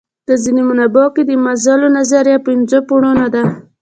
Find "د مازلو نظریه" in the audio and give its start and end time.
1.25-2.37